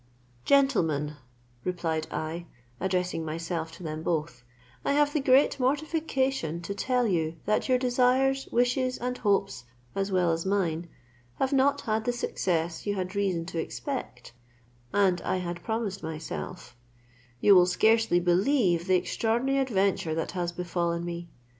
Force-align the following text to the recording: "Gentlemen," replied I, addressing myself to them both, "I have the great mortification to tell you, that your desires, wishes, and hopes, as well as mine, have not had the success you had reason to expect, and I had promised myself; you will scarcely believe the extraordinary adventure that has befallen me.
"Gentlemen," 0.45 1.17
replied 1.63 2.07
I, 2.09 2.47
addressing 2.79 3.23
myself 3.23 3.71
to 3.73 3.83
them 3.83 4.01
both, 4.01 4.43
"I 4.83 4.93
have 4.93 5.13
the 5.13 5.19
great 5.19 5.59
mortification 5.59 6.59
to 6.61 6.73
tell 6.73 7.05
you, 7.05 7.35
that 7.45 7.69
your 7.69 7.77
desires, 7.77 8.47
wishes, 8.51 8.97
and 8.97 9.15
hopes, 9.19 9.65
as 9.93 10.11
well 10.11 10.31
as 10.31 10.43
mine, 10.43 10.89
have 11.37 11.53
not 11.53 11.81
had 11.81 12.05
the 12.05 12.13
success 12.13 12.87
you 12.87 12.95
had 12.95 13.15
reason 13.15 13.45
to 13.45 13.59
expect, 13.59 14.31
and 14.91 15.21
I 15.21 15.37
had 15.37 15.61
promised 15.63 16.01
myself; 16.01 16.75
you 17.39 17.53
will 17.53 17.67
scarcely 17.67 18.19
believe 18.19 18.87
the 18.87 18.95
extraordinary 18.95 19.59
adventure 19.59 20.15
that 20.15 20.31
has 20.31 20.51
befallen 20.51 21.05
me. 21.05 21.29